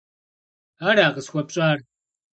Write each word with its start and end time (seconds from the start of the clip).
-Ара 0.87 1.05
къысхуэпщӏар? 1.15 1.77